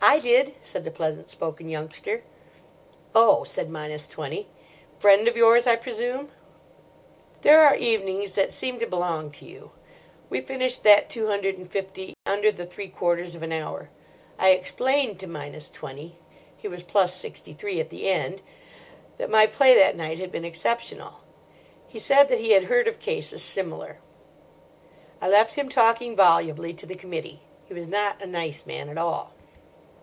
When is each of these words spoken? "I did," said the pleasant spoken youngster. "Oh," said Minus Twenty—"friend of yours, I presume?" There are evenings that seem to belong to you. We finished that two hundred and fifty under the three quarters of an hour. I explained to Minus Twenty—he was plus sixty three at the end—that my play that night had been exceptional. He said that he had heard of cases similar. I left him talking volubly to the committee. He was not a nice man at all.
"I 0.00 0.20
did," 0.20 0.54
said 0.62 0.84
the 0.84 0.90
pleasant 0.90 1.28
spoken 1.28 1.68
youngster. 1.68 2.22
"Oh," 3.16 3.44
said 3.44 3.68
Minus 3.68 4.06
Twenty—"friend 4.06 5.28
of 5.28 5.36
yours, 5.36 5.66
I 5.66 5.76
presume?" 5.76 6.30
There 7.42 7.60
are 7.60 7.74
evenings 7.76 8.32
that 8.32 8.52
seem 8.54 8.78
to 8.78 8.86
belong 8.86 9.30
to 9.32 9.44
you. 9.44 9.72
We 10.30 10.40
finished 10.40 10.84
that 10.84 11.10
two 11.10 11.26
hundred 11.26 11.58
and 11.58 11.70
fifty 11.70 12.14
under 12.24 12.50
the 12.50 12.64
three 12.64 12.88
quarters 12.88 13.34
of 13.34 13.42
an 13.42 13.52
hour. 13.52 13.90
I 14.38 14.50
explained 14.50 15.18
to 15.20 15.26
Minus 15.26 15.68
Twenty—he 15.68 16.68
was 16.68 16.84
plus 16.84 17.14
sixty 17.16 17.52
three 17.52 17.78
at 17.80 17.90
the 17.90 18.08
end—that 18.08 19.28
my 19.28 19.46
play 19.46 19.74
that 19.74 19.96
night 19.96 20.20
had 20.20 20.30
been 20.32 20.44
exceptional. 20.44 21.16
He 21.86 21.98
said 21.98 22.28
that 22.28 22.38
he 22.40 22.52
had 22.52 22.64
heard 22.64 22.88
of 22.88 23.00
cases 23.00 23.42
similar. 23.42 23.98
I 25.20 25.28
left 25.28 25.56
him 25.56 25.68
talking 25.68 26.16
volubly 26.16 26.72
to 26.74 26.86
the 26.86 26.94
committee. 26.94 27.40
He 27.66 27.74
was 27.74 27.88
not 27.88 28.22
a 28.22 28.26
nice 28.26 28.64
man 28.64 28.88
at 28.88 28.96
all. 28.96 29.32